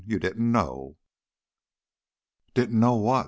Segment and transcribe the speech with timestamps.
[0.03, 0.97] You didn't know."
[2.55, 3.19] "Didn't know what?"